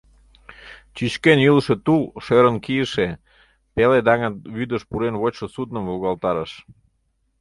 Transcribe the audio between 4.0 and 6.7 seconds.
даҥыт вӱдыш пурен вочшо судным волгалтарыш.